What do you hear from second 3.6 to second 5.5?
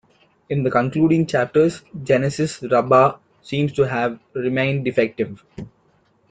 to have remained defective.